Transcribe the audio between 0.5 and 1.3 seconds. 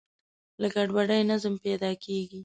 له ګډوډۍ